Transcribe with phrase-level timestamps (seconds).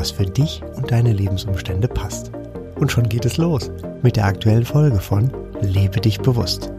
[0.00, 2.32] was für dich und deine Lebensumstände passt.
[2.76, 3.70] Und schon geht es los
[4.02, 6.72] mit der aktuellen Folge von Lebe dich bewusst.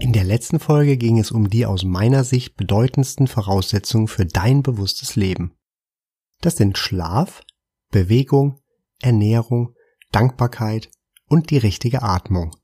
[0.00, 4.62] In der letzten Folge ging es um die aus meiner Sicht bedeutendsten Voraussetzungen für dein
[4.62, 5.52] bewusstes Leben.
[6.40, 7.42] Das sind Schlaf,
[7.90, 8.58] Bewegung,
[9.02, 9.74] Ernährung,
[10.12, 10.90] Dankbarkeit
[11.28, 12.56] und die richtige Atmung.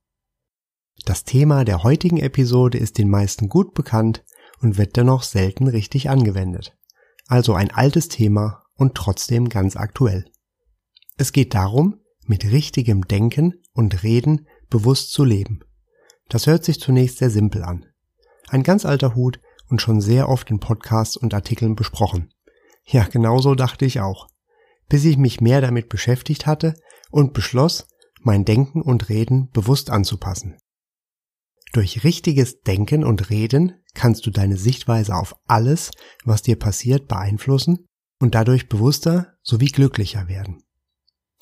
[1.04, 4.24] Das Thema der heutigen Episode ist den meisten gut bekannt
[4.62, 6.77] und wird dennoch selten richtig angewendet.
[7.28, 10.24] Also ein altes Thema und trotzdem ganz aktuell.
[11.18, 15.60] Es geht darum, mit richtigem Denken und Reden bewusst zu leben.
[16.28, 17.86] Das hört sich zunächst sehr simpel an.
[18.48, 22.32] Ein ganz alter Hut und schon sehr oft in Podcasts und Artikeln besprochen.
[22.84, 24.28] Ja, genauso dachte ich auch.
[24.88, 26.74] Bis ich mich mehr damit beschäftigt hatte
[27.10, 27.88] und beschloss,
[28.22, 30.56] mein Denken und Reden bewusst anzupassen.
[31.72, 35.90] Durch richtiges Denken und Reden kannst du deine Sichtweise auf alles,
[36.24, 37.86] was dir passiert, beeinflussen
[38.20, 40.62] und dadurch bewusster sowie glücklicher werden.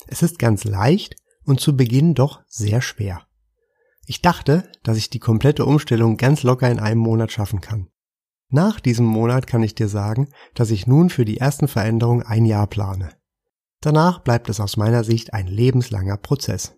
[0.07, 3.27] Es ist ganz leicht und zu Beginn doch sehr schwer.
[4.05, 7.89] Ich dachte, dass ich die komplette Umstellung ganz locker in einem Monat schaffen kann.
[8.49, 12.45] Nach diesem Monat kann ich dir sagen, dass ich nun für die ersten Veränderungen ein
[12.45, 13.09] Jahr plane.
[13.81, 16.75] Danach bleibt es aus meiner Sicht ein lebenslanger Prozess.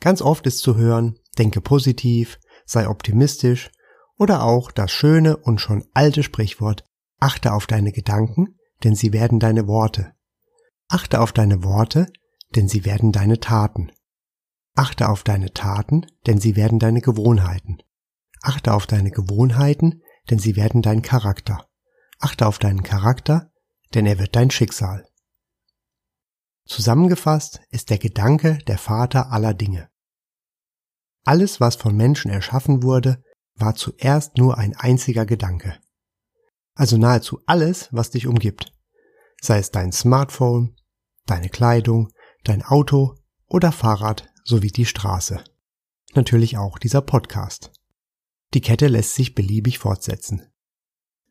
[0.00, 3.70] Ganz oft ist zu hören, denke positiv, sei optimistisch
[4.18, 6.84] oder auch das schöne und schon alte Sprichwort,
[7.20, 10.12] achte auf deine Gedanken, denn sie werden deine Worte.
[10.88, 12.06] Achte auf deine Worte,
[12.54, 13.92] denn sie werden deine Taten.
[14.74, 17.78] Achte auf deine Taten, denn sie werden deine Gewohnheiten.
[18.42, 21.66] Achte auf deine Gewohnheiten, denn sie werden dein Charakter.
[22.18, 23.50] Achte auf deinen Charakter,
[23.94, 25.06] denn er wird dein Schicksal.
[26.66, 29.88] Zusammengefasst ist der Gedanke der Vater aller Dinge.
[31.26, 33.20] Alles, was von Menschen erschaffen wurde,
[33.56, 35.76] war zuerst nur ein einziger Gedanke.
[36.74, 38.72] Also nahezu alles, was dich umgibt.
[39.40, 40.76] Sei es dein Smartphone,
[41.26, 42.12] deine Kleidung,
[42.44, 43.16] dein Auto
[43.48, 45.42] oder Fahrrad sowie die Straße.
[46.14, 47.72] Natürlich auch dieser Podcast.
[48.54, 50.46] Die Kette lässt sich beliebig fortsetzen.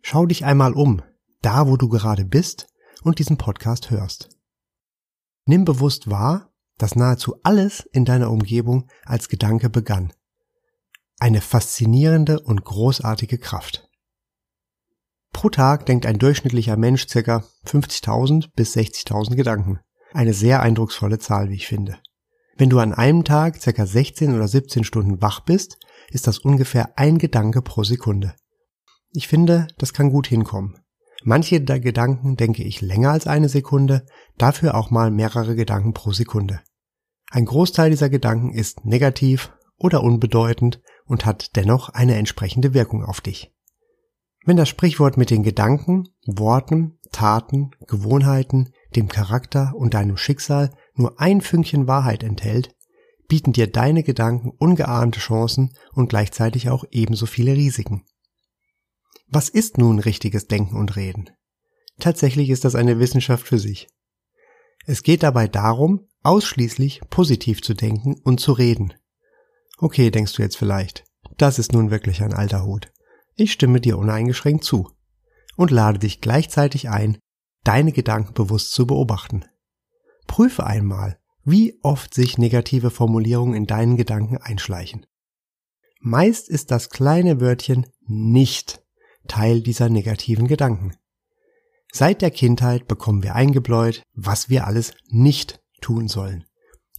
[0.01, 1.03] Schau dich einmal um,
[1.41, 2.67] da wo du gerade bist
[3.03, 4.29] und diesen Podcast hörst.
[5.45, 10.13] Nimm bewusst wahr, dass nahezu alles in deiner Umgebung als Gedanke begann.
[11.19, 13.89] Eine faszinierende und großartige Kraft.
[15.31, 17.43] Pro Tag denkt ein durchschnittlicher Mensch ca.
[17.65, 19.79] 50.000 bis 60.000 Gedanken.
[20.13, 21.99] Eine sehr eindrucksvolle Zahl, wie ich finde.
[22.57, 23.85] Wenn du an einem Tag ca.
[23.85, 25.77] 16 oder 17 Stunden wach bist,
[26.09, 28.35] ist das ungefähr ein Gedanke pro Sekunde.
[29.11, 30.79] Ich finde, das kann gut hinkommen.
[31.27, 34.05] Manche der Gedanken denke ich länger als eine Sekunde,
[34.37, 36.61] dafür auch mal mehrere Gedanken pro Sekunde.
[37.31, 43.21] Ein Großteil dieser Gedanken ist negativ oder unbedeutend und hat dennoch eine entsprechende Wirkung auf
[43.21, 43.51] dich.
[44.45, 51.19] Wenn das Sprichwort mit den Gedanken, Worten, Taten, Gewohnheiten, dem Charakter und deinem Schicksal nur
[51.19, 52.75] ein Fünkchen Wahrheit enthält,
[53.27, 58.03] bieten dir deine Gedanken ungeahnte Chancen und gleichzeitig auch ebenso viele Risiken.
[59.27, 61.29] Was ist nun richtiges Denken und Reden?
[61.99, 63.87] Tatsächlich ist das eine Wissenschaft für sich.
[64.85, 68.93] Es geht dabei darum, ausschließlich positiv zu denken und zu reden.
[69.77, 71.05] Okay, denkst du jetzt vielleicht,
[71.37, 72.91] das ist nun wirklich ein alter Hut.
[73.35, 74.91] Ich stimme dir uneingeschränkt zu
[75.55, 77.17] und lade dich gleichzeitig ein,
[77.63, 79.45] deine Gedanken bewusst zu beobachten.
[80.27, 85.05] Prüfe einmal, wie oft sich negative Formulierungen in deinen Gedanken einschleichen.
[85.99, 88.84] Meist ist das kleine Wörtchen nicht
[89.27, 90.95] Teil dieser negativen Gedanken.
[91.91, 96.45] Seit der Kindheit bekommen wir eingebläut, was wir alles nicht tun sollen.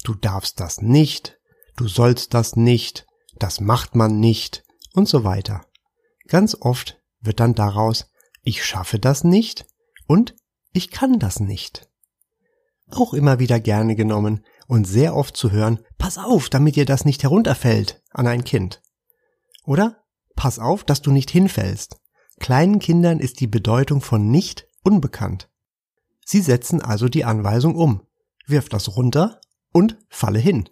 [0.05, 1.39] Du darfst das nicht,
[1.77, 3.07] du sollst das nicht,
[3.39, 4.65] das macht man nicht
[4.95, 5.67] und so weiter.
[6.29, 8.07] Ganz oft wird dann daraus,
[8.43, 9.67] ich schaffe das nicht
[10.07, 10.35] und
[10.73, 11.89] ich kann das nicht.
[12.89, 17.05] Auch immer wieder gerne genommen und sehr oft zu hören, pass auf, damit dir das
[17.05, 18.81] nicht herunterfällt an ein Kind.
[19.65, 20.05] Oder
[20.37, 21.97] pass auf, dass du nicht hinfällst.
[22.39, 25.49] Kleinen Kindern ist die Bedeutung von nicht unbekannt.
[26.25, 28.03] Sie setzen also die Anweisung um.
[28.47, 29.41] Wirf das runter
[29.73, 30.69] und falle hin.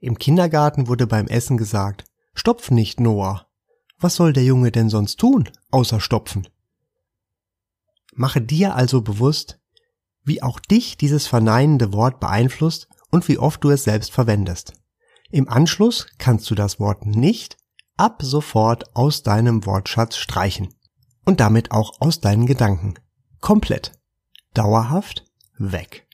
[0.00, 2.04] Im Kindergarten wurde beim Essen gesagt,
[2.34, 3.46] stopf nicht, Noah.
[3.98, 6.48] Was soll der Junge denn sonst tun, außer stopfen?
[8.14, 9.60] Mache dir also bewusst,
[10.24, 14.72] wie auch dich dieses verneinende Wort beeinflusst und wie oft du es selbst verwendest.
[15.30, 17.56] Im Anschluss kannst du das Wort nicht
[17.96, 20.74] ab sofort aus deinem Wortschatz streichen
[21.24, 22.94] und damit auch aus deinen Gedanken.
[23.40, 23.92] Komplett.
[24.54, 25.24] Dauerhaft
[25.58, 26.06] weg.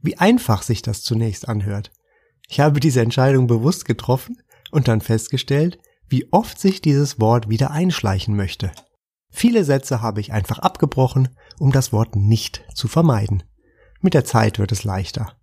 [0.00, 1.92] Wie einfach sich das zunächst anhört.
[2.48, 4.40] Ich habe diese Entscheidung bewusst getroffen
[4.70, 5.78] und dann festgestellt,
[6.08, 8.72] wie oft sich dieses Wort wieder einschleichen möchte.
[9.30, 11.28] Viele Sätze habe ich einfach abgebrochen,
[11.58, 13.42] um das Wort nicht zu vermeiden.
[14.00, 15.36] Mit der Zeit wird es leichter.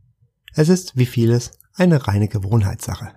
[0.53, 3.13] Es ist, wie vieles, eine reine Gewohnheitssache.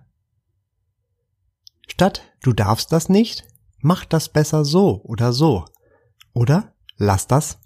[1.87, 3.45] Statt du darfst das nicht,
[3.81, 5.65] mach das besser so oder so.
[6.33, 7.59] Oder lass das.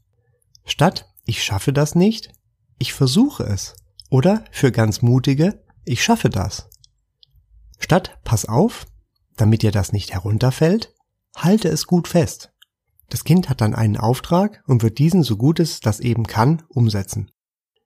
[0.65, 2.33] Statt ich schaffe das nicht,
[2.79, 3.77] ich versuche es.
[4.11, 6.69] Oder für ganz mutige, ich schaffe das.
[7.79, 8.87] Statt pass auf,
[9.37, 10.95] damit dir das nicht herunterfällt,
[11.37, 12.53] halte es gut fest.
[13.09, 16.63] Das Kind hat dann einen Auftrag und wird diesen, so gut es das eben kann,
[16.69, 17.31] umsetzen.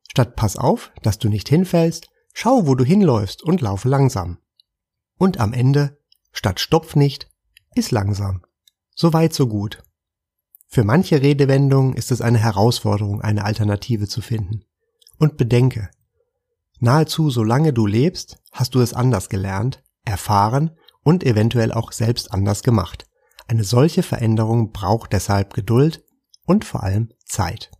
[0.08, 4.38] Statt pass auf, dass du nicht hinfällst, schau, wo du hinläufst und laufe langsam.
[5.19, 5.99] Und am Ende,
[6.32, 7.28] statt stopf nicht,
[7.76, 8.43] ist langsam.
[8.94, 9.82] So weit, so gut.
[10.69, 14.64] Für manche Redewendungen ist es eine Herausforderung, eine Alternative zu finden.
[15.19, 15.90] Und bedenke,
[16.81, 22.62] nahezu solange du lebst, hast du es anders gelernt, erfahren und eventuell auch selbst anders
[22.62, 23.06] gemacht.
[23.46, 26.02] Eine solche Veränderung braucht deshalb Geduld
[26.46, 27.70] und vor allem Zeit.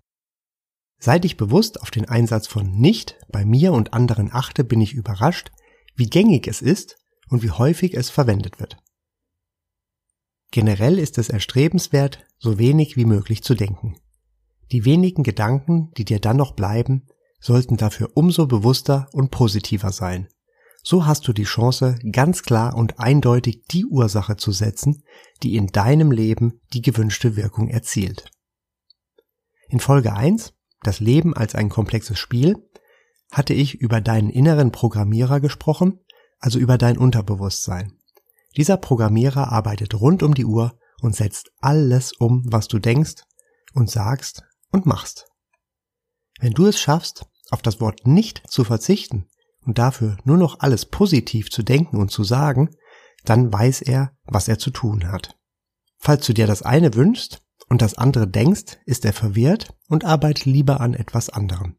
[0.98, 4.94] Seit ich bewusst auf den Einsatz von nicht bei mir und anderen achte, bin ich
[4.94, 5.50] überrascht,
[5.94, 6.96] wie gängig es ist
[7.28, 8.78] und wie häufig es verwendet wird.
[10.56, 14.00] Generell ist es erstrebenswert, so wenig wie möglich zu denken.
[14.73, 17.08] Die wenigen Gedanken, die dir dann noch bleiben,
[17.41, 20.29] sollten dafür umso bewusster und positiver sein.
[20.82, 25.03] So hast du die Chance, ganz klar und eindeutig die Ursache zu setzen,
[25.43, 28.31] die in deinem Leben die gewünschte Wirkung erzielt.
[29.69, 32.56] In Folge 1, das Leben als ein komplexes Spiel,
[33.31, 36.00] hatte ich über deinen inneren Programmierer gesprochen,
[36.38, 37.99] also über dein Unterbewusstsein.
[38.56, 43.23] Dieser Programmierer arbeitet rund um die Uhr und setzt alles um, was du denkst
[43.75, 45.26] und sagst und machst.
[46.41, 49.29] Wenn du es schaffst, auf das Wort nicht zu verzichten
[49.64, 52.70] und dafür nur noch alles positiv zu denken und zu sagen,
[53.25, 55.37] dann weiß er, was er zu tun hat.
[55.99, 60.44] Falls du dir das eine wünschst und das andere denkst, ist er verwirrt und arbeitet
[60.47, 61.76] lieber an etwas anderem.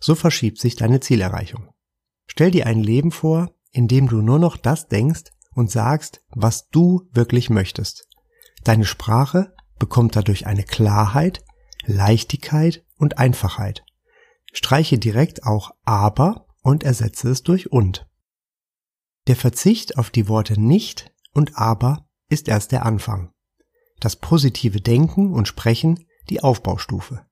[0.00, 1.70] So verschiebt sich deine Zielerreichung.
[2.26, 6.68] Stell dir ein Leben vor, in dem du nur noch das denkst und sagst, was
[6.68, 8.08] du wirklich möchtest.
[8.64, 11.42] Deine Sprache bekommt dadurch eine Klarheit,
[11.84, 13.84] Leichtigkeit und Einfachheit.
[14.52, 18.06] Streiche direkt auch aber und ersetze es durch und.
[19.26, 23.32] Der Verzicht auf die Worte nicht und aber ist erst der Anfang.
[24.00, 27.26] Das positive Denken und Sprechen die Aufbaustufe.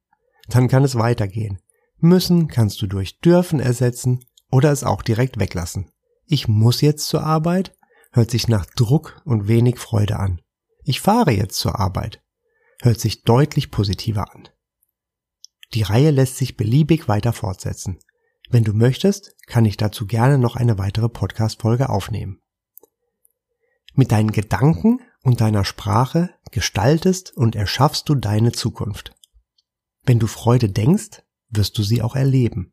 [0.49, 1.61] Dann kann es weitergehen.
[1.99, 5.91] Müssen kannst du durch dürfen ersetzen oder es auch direkt weglassen.
[6.26, 7.75] Ich muss jetzt zur Arbeit
[8.19, 10.43] hört sich nach Druck und wenig Freude an.
[10.85, 12.20] Ich fahre jetzt zur Arbeit
[12.81, 14.49] hört sich deutlich positiver an.
[15.75, 17.99] Die Reihe lässt sich beliebig weiter fortsetzen.
[18.50, 22.41] Wenn du möchtest, kann ich dazu gerne noch eine weitere Podcast-Folge aufnehmen.
[23.94, 29.14] Mit deinen Gedanken und deiner Sprache gestaltest und erschaffst du deine Zukunft.
[30.04, 32.73] Wenn du Freude denkst, wirst du sie auch erleben.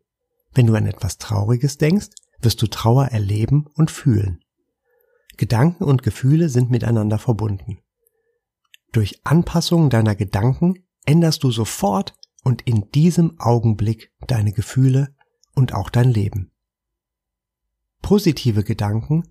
[0.53, 4.44] Wenn du an etwas Trauriges denkst, wirst du Trauer erleben und fühlen.
[5.37, 7.79] Gedanken und Gefühle sind miteinander verbunden.
[8.91, 15.13] Durch Anpassung deiner Gedanken änderst du sofort und in diesem Augenblick deine Gefühle
[15.53, 16.51] und auch dein Leben.
[18.01, 19.23] Positive Gedanken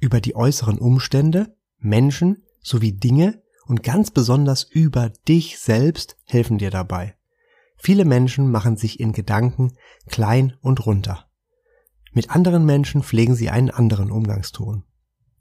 [0.00, 6.70] über die äußeren Umstände, Menschen sowie Dinge und ganz besonders über dich selbst helfen dir
[6.70, 7.16] dabei.
[7.76, 9.72] Viele Menschen machen sich in Gedanken
[10.06, 11.28] klein und runter.
[12.12, 14.84] Mit anderen Menschen pflegen sie einen anderen Umgangston.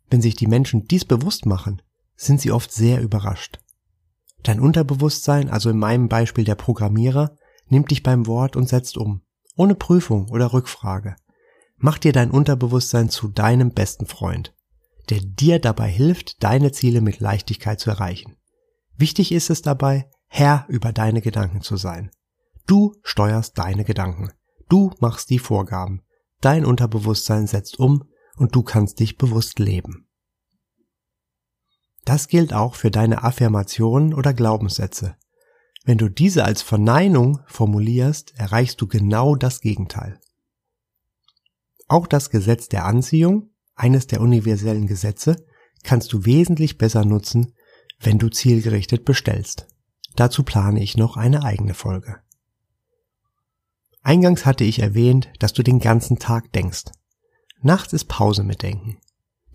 [0.10, 1.82] Wenn sich die Menschen dies bewusst machen,
[2.16, 3.60] sind sie oft sehr überrascht.
[4.44, 7.36] Dein Unterbewusstsein, also in meinem Beispiel der Programmierer,
[7.68, 9.22] nimmt dich beim Wort und setzt um
[9.56, 11.16] ohne Prüfung oder Rückfrage.
[11.78, 14.56] Mach dir dein Unterbewusstsein zu deinem besten Freund,
[15.10, 18.38] der dir dabei hilft, deine Ziele mit Leichtigkeit zu erreichen.
[18.96, 22.12] Wichtig ist es dabei, Herr über deine Gedanken zu sein.
[22.66, 24.32] Du steuerst deine Gedanken.
[24.70, 26.02] Du machst die Vorgaben.
[26.42, 28.04] Dein Unterbewusstsein setzt um
[28.38, 30.08] und du kannst dich bewusst leben.
[32.06, 35.18] Das gilt auch für deine Affirmationen oder Glaubenssätze.
[35.84, 40.20] Wenn du diese als Verneinung formulierst, erreichst du genau das Gegenteil.
[41.88, 45.46] Auch das Gesetz der Anziehung, eines der universellen Gesetze,
[45.84, 47.54] kannst du wesentlich besser nutzen,
[48.00, 49.68] wenn du zielgerichtet bestellst.
[50.16, 52.18] dazu plane ich noch eine eigene Folge.
[54.02, 56.86] Eingangs hatte ich erwähnt, dass du den ganzen Tag denkst.
[57.62, 59.00] Nachts ist Pause mit Denken.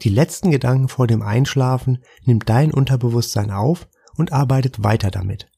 [0.03, 5.49] Die letzten Gedanken vor dem Einschlafen nimmt dein Unterbewusstsein auf und arbeitet weiter damit.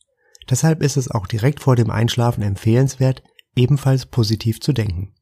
[0.50, 3.22] Deshalb ist es auch direkt vor dem Einschlafen empfehlenswert,
[3.56, 5.14] ebenfalls positiv zu denken.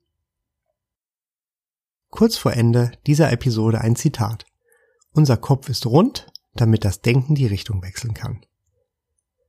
[2.11, 4.45] Kurz vor Ende dieser Episode ein Zitat.
[5.13, 8.45] Unser Kopf ist rund, damit das Denken die Richtung wechseln kann.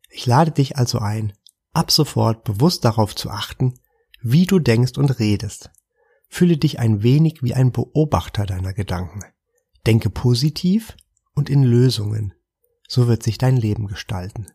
[0.10, 1.34] Ich lade dich also ein,
[1.74, 3.74] ab sofort bewusst darauf zu achten,
[4.22, 5.72] wie du denkst und redest.
[6.34, 9.20] Fühle dich ein wenig wie ein Beobachter deiner Gedanken.
[9.86, 10.98] Denke positiv
[11.36, 12.34] und in Lösungen.
[12.88, 14.48] So wird sich dein Leben gestalten.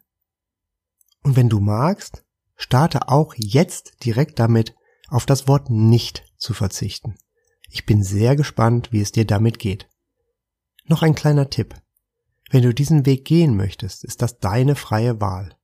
[1.22, 2.24] Und wenn du magst,
[2.56, 4.74] starte auch jetzt direkt damit,
[5.06, 7.14] auf das Wort nicht zu verzichten.
[7.70, 9.88] Ich bin sehr gespannt, wie es dir damit geht.
[10.86, 11.76] Noch ein kleiner Tipp.
[12.50, 15.56] Wenn du diesen Weg gehen möchtest, ist das deine freie Wahl.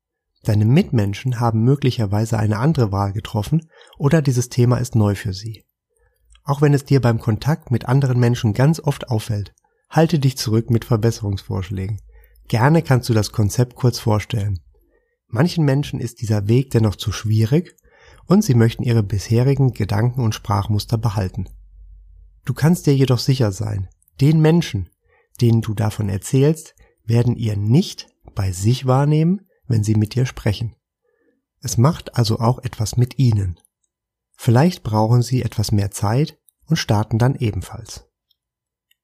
[0.44, 3.68] Deine Mitmenschen haben möglicherweise eine andere Wahl getroffen
[3.98, 5.64] oder dieses Thema ist neu für sie.
[6.44, 9.54] Auch wenn es dir beim Kontakt mit anderen Menschen ganz oft auffällt,
[9.88, 12.00] halte dich zurück mit Verbesserungsvorschlägen.
[12.48, 14.60] Gerne kannst du das Konzept kurz vorstellen.
[15.28, 17.74] Manchen Menschen ist dieser Weg dennoch zu schwierig
[18.26, 21.48] und sie möchten ihre bisherigen Gedanken und Sprachmuster behalten.
[22.44, 23.88] Du kannst dir jedoch sicher sein,
[24.20, 24.90] den Menschen,
[25.40, 26.74] denen du davon erzählst,
[27.04, 30.76] werden ihr nicht bei sich wahrnehmen, wenn sie mit dir sprechen.
[31.60, 33.58] Es macht also auch etwas mit ihnen.
[34.36, 38.06] Vielleicht brauchen sie etwas mehr Zeit und starten dann ebenfalls.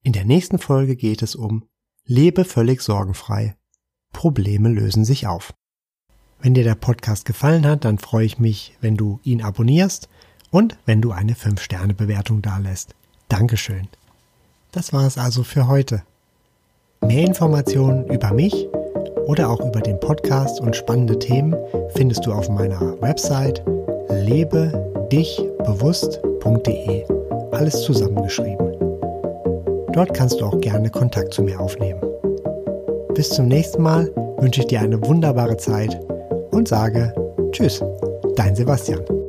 [0.02, 1.64] In der nächsten Folge geht es um
[2.04, 3.56] Lebe völlig sorgenfrei.
[4.12, 5.54] Probleme lösen sich auf.
[6.40, 10.08] Wenn dir der Podcast gefallen hat, dann freue ich mich, wenn du ihn abonnierst
[10.50, 12.94] und wenn du eine 5-Sterne-Bewertung dalässt.
[13.28, 13.88] Dankeschön.
[14.72, 16.02] Das war es also für heute.
[17.02, 18.68] Mehr Informationen über mich
[19.26, 21.56] oder auch über den Podcast und spannende Themen
[21.94, 23.64] findest du auf meiner Website
[25.10, 27.04] lebe-dich-bewusst.de.
[27.50, 28.76] Alles zusammengeschrieben.
[29.92, 32.00] Dort kannst du auch gerne Kontakt zu mir aufnehmen.
[33.14, 36.00] Bis zum nächsten Mal wünsche ich dir eine wunderbare Zeit
[36.52, 37.12] und sage
[37.50, 37.82] Tschüss,
[38.36, 39.19] dein Sebastian.